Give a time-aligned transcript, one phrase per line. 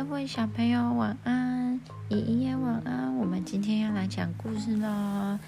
[0.00, 1.78] 各位小朋友晚安，
[2.08, 3.14] 姨姨也晚安。
[3.18, 5.38] 我们今天要来讲故事喽。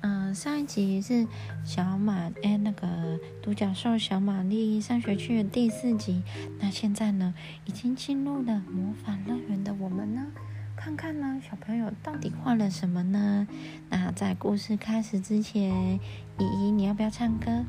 [0.00, 1.24] 嗯，上一集是
[1.64, 6.20] 小马哎，那个独角兽小玛丽上学去的第四集。
[6.58, 7.32] 那现在呢，
[7.64, 10.26] 已经进入了魔法乐园的我们呢，
[10.74, 13.46] 看看呢，小朋友到底画了什么呢？
[13.88, 16.00] 那在故事开始之前，
[16.40, 17.64] 姨姨你要不要唱歌？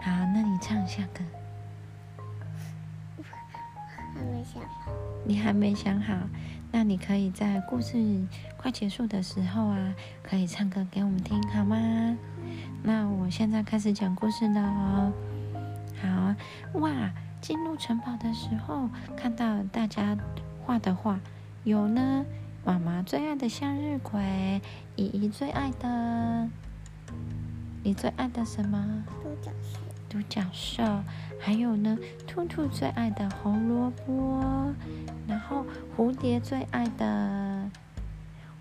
[0.00, 1.24] 好，那你唱一下歌。
[4.20, 4.92] 还没想好。
[5.24, 6.14] 你还没想好，
[6.70, 7.96] 那你可以在故事
[8.58, 12.18] 快结束的时候啊，可以唱歌给我们听，好吗？
[12.82, 15.12] 那我现在开始讲故事了哦。
[16.02, 16.34] 好
[16.80, 20.16] 哇，进入城堡的时候，看到大家
[20.64, 21.18] 画的画，
[21.64, 22.24] 有呢，
[22.64, 24.60] 妈妈最爱的向日葵，
[24.96, 26.48] 姨姨最爱的，
[27.82, 29.02] 你最爱的什么？
[29.22, 29.89] 独角兽。
[30.10, 30.82] 独角兽，
[31.38, 31.96] 还有呢，
[32.26, 34.74] 兔兔最爱的红萝卜，
[35.28, 35.64] 然后
[35.96, 37.70] 蝴蝶最爱的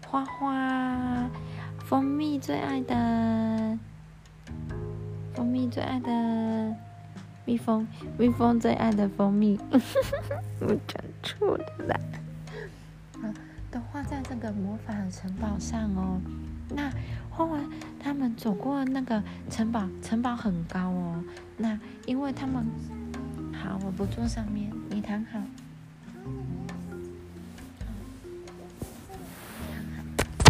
[0.05, 1.27] 花花，
[1.79, 3.79] 蜂蜜最爱的
[5.33, 6.75] 蜂蜜最爱的
[7.45, 9.59] 蜜蜂，蜜蜂最爱的蜂蜜，
[10.61, 11.99] 我讲错了啦。
[13.71, 16.21] 都画在这个魔法城堡上哦。
[16.69, 16.91] 那
[17.39, 17.65] 画完，
[17.97, 21.23] 他们走过那个城堡，城堡很高哦。
[21.55, 22.65] 那因为他们
[23.53, 25.39] 好，我不坐上面，你躺好。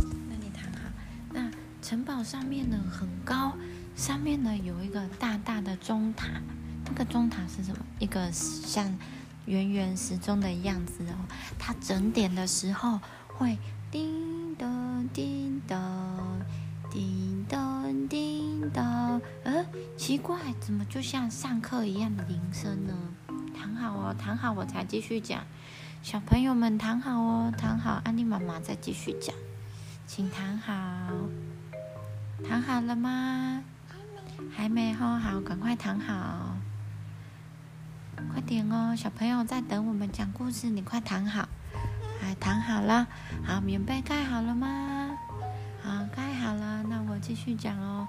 [0.01, 0.89] 那你躺好。
[1.31, 3.53] 那城堡上面呢很高，
[3.95, 6.41] 上面呢有一个大大的钟塔。
[6.85, 7.85] 那个钟塔是什么？
[7.99, 8.97] 一个像
[9.45, 11.13] 圆圆时钟的样子哦。
[11.59, 13.59] 它整点的时候会
[13.91, 15.77] 叮咚叮咚，
[20.09, 22.95] 奇怪，怎么就像上课一样的铃声呢？
[23.55, 25.43] 躺好哦，躺好，我才继续讲。
[26.01, 29.35] 小朋友们躺好哦，躺好，安妮妈妈再继续讲。
[30.07, 30.73] 请躺好，
[32.43, 33.63] 躺好了吗？
[34.51, 36.57] 还没哦，好，赶快躺好，
[38.33, 41.47] 快点哦，小朋友在等我们讲故事，你快躺好。
[42.23, 43.05] 哎，躺好了，
[43.45, 45.11] 好，棉被盖好了吗？
[45.83, 48.07] 好，盖好了，那我继续讲哦。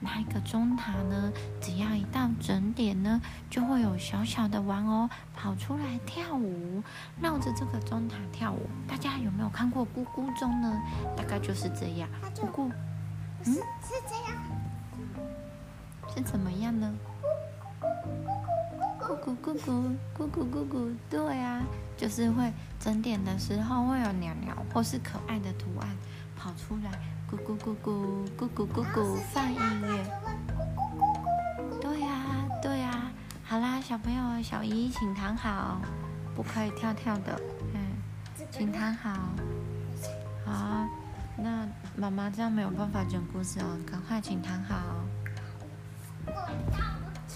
[0.00, 1.30] 那一个钟塔呢？
[1.60, 6.82] 只要一到整点呢，就会有小小的玩偶跑出来跳舞，
[7.20, 8.66] 绕着这个钟塔跳舞。
[8.88, 10.80] 大家有没有看过咕咕钟呢？
[11.16, 12.08] 大概就是这样。
[12.34, 12.72] 咕咕，
[13.44, 13.60] 嗯，是
[14.08, 14.42] 这样，
[16.14, 16.90] 是怎么样呢？
[18.98, 21.62] 咕咕咕咕咕咕咕咕，对啊，
[21.96, 25.88] 就是会整点的时候会有鸟鸟或是可爱的图案
[26.40, 26.90] 跑出来。
[27.30, 30.04] 咕咕咕咕咕咕咕咕，放音乐。
[31.80, 32.08] 对呀，
[32.62, 33.12] 对呀。
[33.44, 35.78] 好啦，小朋友，小姨请躺好，
[36.34, 37.38] 不可以跳跳的。
[37.74, 37.80] 嗯，
[38.50, 39.10] 请躺好。
[40.46, 40.88] 好，
[41.36, 44.76] 那妈妈这样没有办法讲故事哦，赶快请躺好。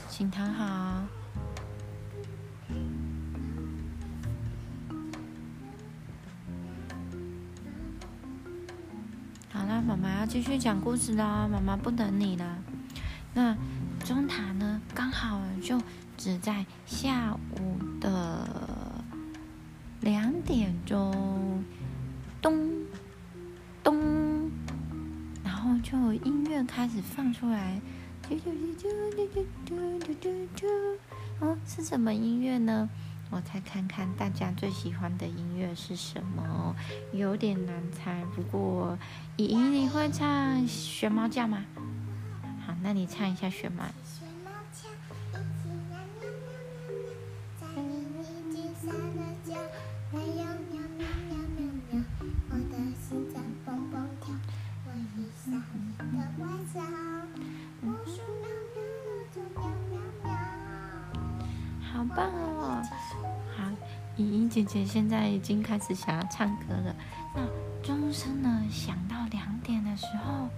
[0.09, 1.03] 请躺好。
[9.87, 12.57] 妈妈要继续讲故事啦，妈妈不等你了。
[13.35, 13.55] 那
[14.03, 14.81] 钟塔呢？
[14.95, 15.79] 刚好就
[16.17, 18.49] 只在下午的
[20.01, 21.63] 两点钟，
[22.41, 22.71] 咚
[23.83, 24.51] 咚，
[25.45, 27.79] 然后就音乐开始放出来，
[28.27, 30.67] 啾啾啾啾啾啾啾啾啾，
[31.41, 32.89] 哦，是什么音乐呢？
[33.35, 36.73] 我再看看大家最喜欢的音乐是什么，
[37.13, 38.25] 有点难猜。
[38.33, 38.97] 不过，
[39.37, 41.65] 姨姨你会唱学猫叫吗？
[42.65, 43.83] 好，那你唱一下学猫。
[64.55, 66.95] 姐姐现在已经开始想要唱歌了。
[67.35, 67.43] 那
[67.83, 70.49] 钟声呢，响到两点的时候，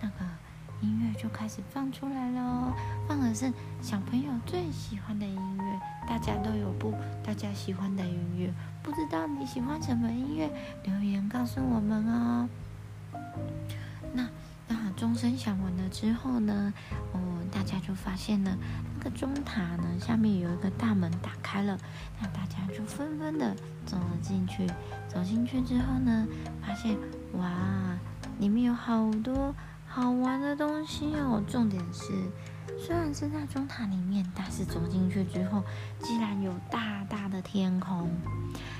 [0.00, 0.24] 那个
[0.80, 2.72] 音乐就开始放出来喽。
[3.06, 3.52] 放的是
[3.82, 8.50] 小朋友最喜欢的音乐，大家都有不大家喜欢的音乐。
[8.82, 10.50] 不知道你喜欢什么音乐？
[10.84, 12.48] 留言告诉我们哦。
[14.14, 14.26] 那
[14.66, 16.72] 那钟声响完了之后呢？
[17.12, 17.20] 哦，
[17.50, 18.56] 大家就发现呢。
[19.00, 21.78] 个钟塔呢，下面有一个大门打开了，
[22.18, 24.66] 那大家就纷纷的走了进去。
[25.06, 26.26] 走进去之后呢，
[26.62, 26.96] 发现
[27.34, 27.52] 哇，
[28.38, 29.54] 里面有好多
[29.86, 31.42] 好玩的东西哦。
[31.46, 32.14] 重点是，
[32.78, 35.62] 虽然是在钟塔里面，但是走进去之后，
[36.00, 38.10] 竟然有大大的天空，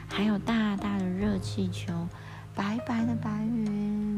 [0.09, 2.09] 还有大大的热气球，
[2.55, 4.14] 白白的白云，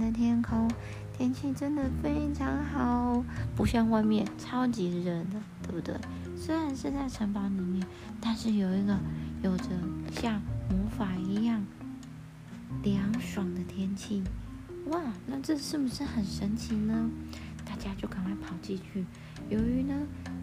[0.00, 0.68] 的天空，
[1.16, 3.22] 天气真的非常好，
[3.54, 5.94] 不像外面超级热的，对不对？
[6.36, 7.86] 虽然是在城堡里面，
[8.20, 8.98] 但是有一个
[9.42, 9.64] 有着
[10.10, 11.62] 像魔法一样
[12.82, 14.22] 凉爽的天气，
[14.86, 17.10] 哇，那这是不是很神奇呢？
[17.66, 19.04] 大家就赶快跑进去。
[19.50, 19.94] 由于呢，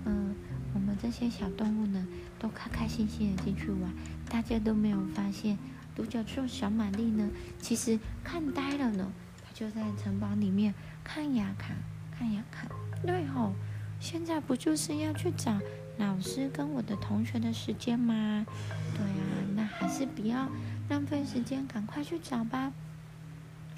[0.05, 0.35] 嗯，
[0.73, 2.05] 我们这些小动物呢，
[2.37, 3.91] 都开开心心的进去玩，
[4.29, 5.57] 大家都没有发现
[5.95, 7.27] 独角兽小玛丽呢，
[7.59, 9.11] 其实看呆了呢。
[9.57, 10.71] 就在城堡里面
[11.03, 11.75] 看呀看，
[12.15, 12.69] 看呀看。
[13.03, 13.53] 对吼，
[13.99, 15.59] 现在不就是要去找
[15.97, 18.45] 老师跟我的同学的时间吗？
[18.93, 20.47] 对啊，那还是不要
[20.89, 22.71] 浪费时间，赶快去找吧。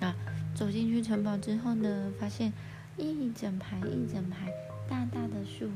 [0.02, 0.14] 啊，
[0.54, 2.52] 走进去城堡之后呢，发现
[2.98, 4.52] 一整排一整排
[4.90, 5.70] 大大的树，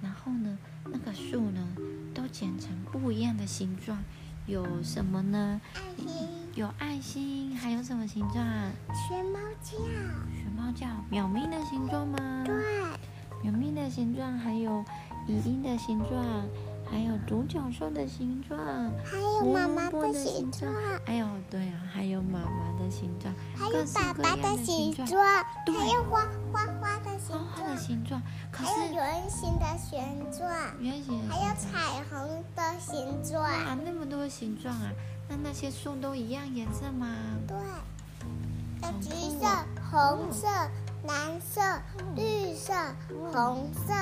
[0.00, 0.56] 然后呢，
[0.86, 1.76] 那个树呢
[2.14, 4.02] 都剪成不一样的形状，
[4.46, 5.60] 有什么呢？
[5.74, 8.44] 爱心，有爱心，还有什么形状？
[8.92, 12.18] 学猫叫，学猫叫，喵咪的形状吗？
[12.44, 12.54] 对，
[13.42, 14.84] 喵咪的形状，还有
[15.26, 16.22] 语音的形状，
[16.90, 18.58] 还有独角兽的形状，
[19.02, 20.70] 还有妈妈的形状，
[21.06, 26.20] 还有对啊，还有妈妈的形状，还有爸爸的形状，还有花
[26.52, 28.22] 花花的形花花的状，形状。
[28.50, 29.98] 可还有是圆形的形
[30.30, 30.50] 状，
[30.80, 34.92] 圆形还有彩虹的形状，啊，那么多形状啊，
[35.32, 37.06] 那那些树都一样颜色吗？
[37.48, 37.56] 对，
[38.82, 39.08] 有橘
[39.40, 40.46] 色哦、红色、
[41.06, 41.62] 蓝色、
[42.14, 42.74] 绿色、
[43.32, 43.94] 红色、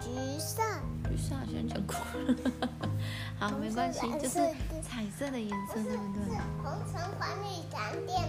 [0.00, 0.60] 橘色。
[1.08, 2.90] 橘色好像讲过了，
[3.38, 4.40] 好，没关系，就是
[4.82, 6.36] 彩色的颜色，对不对？
[6.64, 8.28] 红橙黄绿蓝靛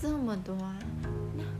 [0.00, 0.74] 这么多啊！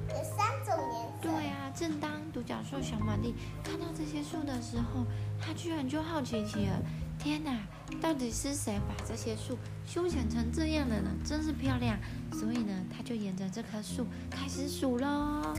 [0.08, 1.28] 有三种颜色。
[1.28, 5.04] 对啊，正当独角兽小玛丽看到这些树的时候，
[5.38, 6.80] 她居然就好奇起了。
[7.22, 7.56] 天哪，
[8.00, 11.10] 到底是谁把这些树修剪成这样的呢？
[11.24, 11.96] 真是漂亮！
[12.32, 15.54] 所以呢，他就沿着这棵树开始数喽，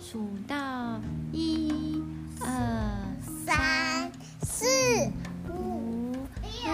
[0.00, 0.98] 数到
[1.30, 2.02] 一、
[2.40, 4.10] 二、三、
[4.44, 4.64] 四、
[5.50, 6.12] 五、
[6.42, 6.72] 六、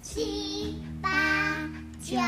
[0.00, 1.68] 七、八、
[2.00, 2.20] 九、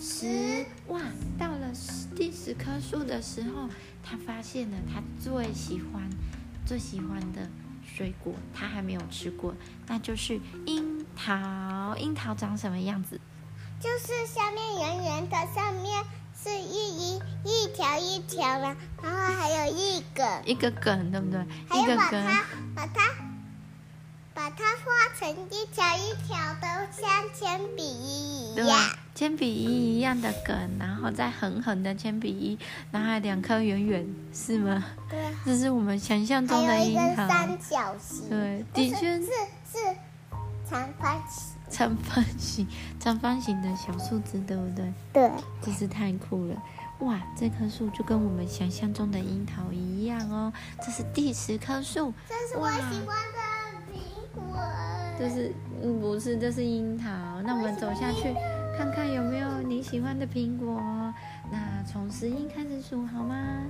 [0.00, 1.02] 十，哇！
[1.38, 1.70] 到了
[2.16, 3.68] 第十棵树的时候，
[4.02, 6.08] 他发现了他最喜欢、
[6.64, 7.46] 最喜欢的
[7.94, 9.54] 水果，他还没有吃过，
[9.86, 11.96] 那就是樱桃。
[11.96, 13.20] 樱桃长什么样子？
[13.80, 16.04] 就是下面圆圆的，上面
[16.34, 21.44] 是一一一条一条的，然后还有一个，一个梗，对不对？
[21.68, 22.24] 还有一个梗，
[22.74, 23.14] 把它把它
[24.34, 28.78] 把它画成一条一条的，像铅笔一样。，
[29.16, 32.58] 铅笔一一样的梗，然后再横横的铅笔一，
[32.90, 34.84] 然后两颗圆圆，是吗？
[35.08, 37.26] 对，这是我们想象中的樱桃。
[37.26, 38.28] 个三角形。
[38.28, 39.78] 对，的确是是
[40.68, 41.56] 长方形。
[41.70, 42.66] 长方形、
[43.00, 44.92] 长方形的小树枝，对不对？
[45.14, 45.30] 对，
[45.62, 46.62] 真是太酷了！
[46.98, 50.52] 哇，这棵树就跟我们想象中的樱桃一样哦。
[50.84, 53.98] 这是第十棵树，这是我哇喜欢的苹
[54.34, 54.58] 果。
[55.18, 57.08] 这是嗯不是，这是樱桃。
[57.42, 58.34] 那我们走下去
[58.76, 60.78] 看看有没有你喜欢的苹果。
[61.50, 63.64] 那从十一开始数好吗？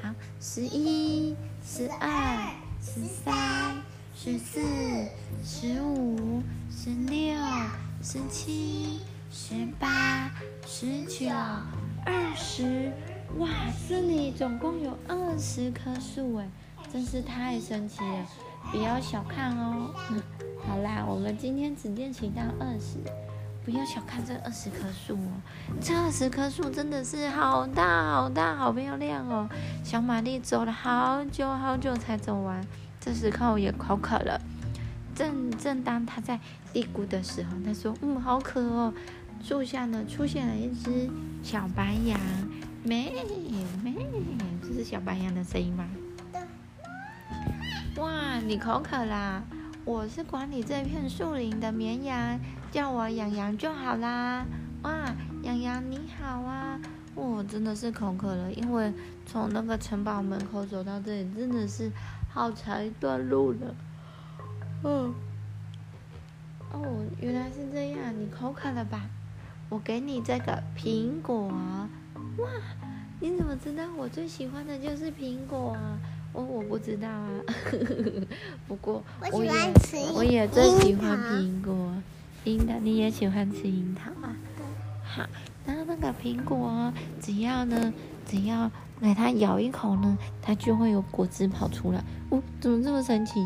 [0.00, 0.08] 好，
[0.40, 3.76] 十一、十二、十三、
[4.14, 4.60] 十四、
[5.42, 7.34] 十五、十六、
[8.02, 9.00] 十七、
[9.32, 10.30] 十八、
[10.64, 11.28] 十九、
[12.06, 12.92] 二十。
[13.38, 13.48] 哇，
[13.88, 16.48] 这里总共有二十棵树哎，
[16.92, 18.26] 真是太神奇了！
[18.70, 19.92] 不要小看哦。
[20.68, 22.98] 好啦，我们今天只练习到二十，
[23.64, 25.40] 不要小看这二十棵树哦。
[25.80, 29.48] 这二十棵树真的是好大好大，好漂亮哦。
[29.84, 32.60] 小玛丽走了好久好久才走完，
[33.00, 34.40] 这时候也口渴了。
[35.14, 36.40] 正正当她在
[36.72, 38.92] 嘀咕的时候，她说：“嗯，好渴哦。”
[39.42, 41.10] 树下呢出现了一只
[41.42, 42.18] 小白羊，
[42.84, 43.12] 咩
[43.82, 43.94] 咩，
[44.62, 45.84] 这是小白羊的声音吗？
[47.96, 49.42] 哇，你口渴啦！
[49.84, 52.38] 我是管理这片树林的绵羊，
[52.72, 54.46] 叫我洋洋就好啦。
[54.82, 56.80] 哇，洋洋你好啊！
[57.14, 58.90] 我真的是口渴了，因为
[59.26, 61.92] 从那个城堡门口走到这里真的是
[62.32, 63.58] 好长一段路了。
[64.84, 65.14] 嗯，
[66.72, 69.02] 哦，原来是这样，你口渴了吧？
[69.68, 71.48] 我给你这个苹果。
[71.48, 72.48] 哇，
[73.20, 75.98] 你怎么知道我最喜欢的就是苹果啊？
[76.32, 77.28] 哦，我不知道啊。
[78.66, 79.52] 不过我也
[80.14, 81.92] 我也最喜欢苹果。
[82.44, 84.34] 樱桃，你也喜欢吃樱桃啊？
[85.04, 85.26] 好，
[85.64, 87.92] 然后那个苹果，只要呢，
[88.26, 88.70] 只要
[89.00, 92.02] 给它咬一口呢，它就会有果汁跑出来。
[92.30, 93.40] 哦，怎么这么神奇？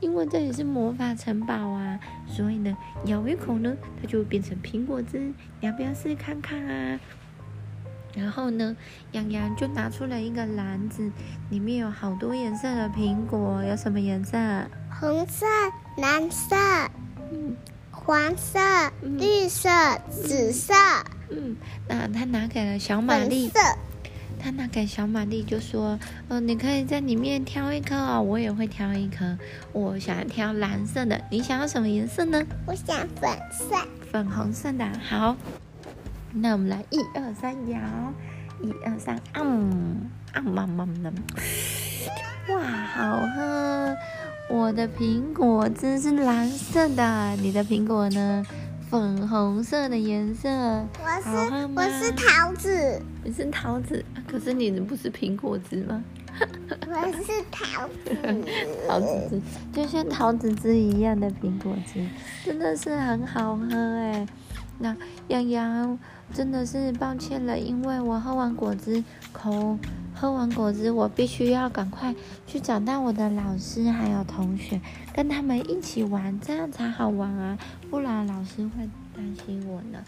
[0.00, 5.32] 因为这里是魔法城堡啊，所以呢，咬一口呢，它就会变成苹果汁。
[5.60, 7.00] 你要不要试试看看啊？
[8.14, 8.76] 然后呢，
[9.12, 11.10] 洋洋就拿出了一个篮子，
[11.50, 14.36] 里面有好多颜色的苹果，有什么颜色？
[15.00, 15.46] 红色、
[15.96, 16.54] 蓝色、
[17.34, 17.56] 嗯
[17.90, 18.58] 黄色、
[19.02, 19.68] 嗯绿色、
[20.10, 20.72] 紫色、
[21.30, 21.56] 嗯，
[21.88, 23.78] 那他拿给了小玛丽，粉色。
[24.38, 25.98] 他拿给小玛丽就说
[26.28, 29.38] ：“呃，你可以在里面挑一颗哦，我也会挑一颗。
[29.72, 32.44] 我想要挑蓝色的，你想要什么颜色呢？
[32.66, 33.74] 我想粉色。
[34.12, 34.86] 粉红色的。
[35.02, 35.34] 好，
[36.34, 37.80] 那我们来一二三摇，
[38.60, 41.10] 一二三，嗯，啊嘛嘛嘛，
[42.50, 42.60] 哇，
[42.94, 43.96] 好喝！
[44.50, 48.44] 我的苹果汁是蓝色的，你的苹果呢？
[48.90, 50.48] 粉红色的颜色。
[50.48, 56.04] 我是我是桃子，你是桃子，啊可是你的不是苹果汁吗？
[56.86, 58.14] 我是桃子。
[58.86, 62.06] 桃子汁就像桃子汁一样的苹果汁，
[62.44, 64.26] 真的是很好喝哎。
[64.78, 64.94] 那
[65.28, 65.98] 洋洋
[66.32, 69.78] 真的是抱歉了，因为我喝完果汁口
[70.24, 72.14] 喝完果汁，我必须要赶快
[72.46, 74.80] 去找到我的老师还有同学，
[75.12, 77.58] 跟他们一起玩，这样才好玩啊，
[77.90, 80.02] 不然老师会担心我呢。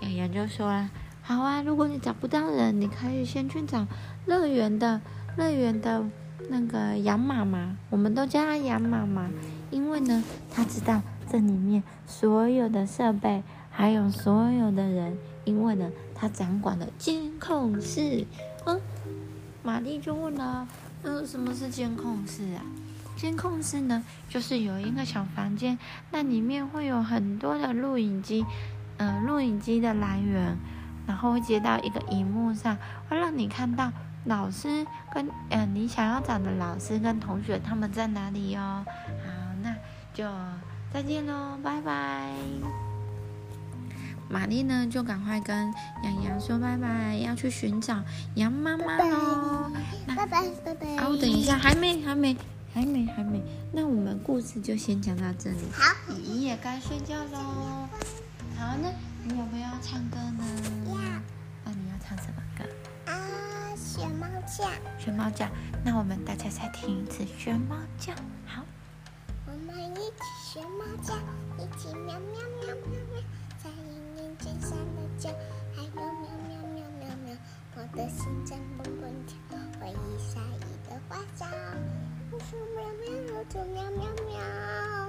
[0.00, 0.88] 洋洋就说。
[1.22, 3.86] 好啊，如果你找不到人，你可以先去找
[4.26, 5.00] 乐园的
[5.36, 6.04] 乐园的
[6.48, 9.30] 那个杨妈妈，我们都叫她杨妈妈，
[9.70, 11.00] 因为呢，她知道
[11.30, 18.26] 这里面所有的设备，还有所有的人，因为呢，她掌管了监控室。
[18.66, 18.78] 嗯，
[19.62, 20.66] 玛丽就问了，
[21.02, 22.62] 嗯，什么是监控室啊？
[23.16, 25.78] 监控室呢，就是有一个小房间，
[26.10, 28.44] 那里面会有很多的录影机，
[28.96, 30.56] 呃，录影机的来源。
[31.06, 32.76] 然后会接到一个荧幕上，
[33.08, 33.90] 会让你看到
[34.26, 38.84] 老师跟呃你想要找的老师跟同学他们在哪里哦。
[38.86, 39.74] 好，那
[40.14, 40.24] 就
[40.92, 42.89] 再见喽，拜拜。
[44.30, 48.00] 玛丽呢就赶快跟羊羊说拜拜，要去寻找
[48.36, 49.72] 羊妈妈喽。
[50.06, 50.96] 那拜拜拜拜。
[50.96, 52.36] 啊，我等一下，还没，还没，
[52.72, 53.42] 还没，还没。
[53.72, 55.58] 那我们故事就先讲到这里。
[55.72, 57.88] 好，你也该睡觉喽。
[58.56, 58.92] 好，那
[59.24, 60.44] 你有没有要唱歌呢？
[60.86, 60.94] 要
[61.64, 62.64] 那你要唱什么歌？
[63.10, 64.70] 啊，学猫叫，
[65.04, 65.48] 学猫叫。
[65.84, 68.12] 那我们大家再听一次学猫叫。
[68.46, 68.62] 好，
[69.46, 70.22] 我们一起
[70.52, 71.14] 学猫叫，
[71.58, 73.22] 一起喵喵喵喵喵，
[74.58, 75.28] 在林林间山的叫，
[75.74, 76.02] 还有喵
[76.48, 77.36] 喵喵喵喵，
[77.76, 79.36] 我的心脏蹦蹦跳，
[79.80, 81.46] 我一下一的花招，
[82.30, 83.04] 我说喵喵，
[83.36, 84.30] 我就喵喵喵。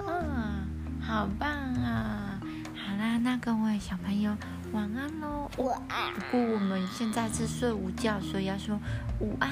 [0.08, 2.40] 嗯，好棒啊！
[2.76, 4.36] 好啦，那各位小朋友
[4.74, 5.50] 晚安喽。
[5.58, 8.80] 晚安不过我们现在是睡午觉，所以要说
[9.20, 9.50] 午安，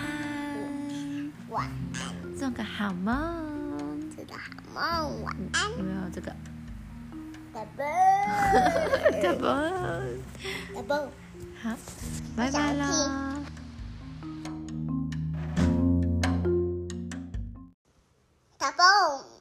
[1.50, 1.68] 晚
[2.38, 3.16] 做个好梦。
[4.16, 6.36] 做个好梦，晚安，有没有这个？
[7.60, 7.66] Tá,
[9.22, 9.70] tá bom.
[10.74, 10.82] tá bom.
[10.82, 11.12] Tá bom.
[12.36, 13.44] Vai, vai lá.
[18.58, 19.39] Tá bom.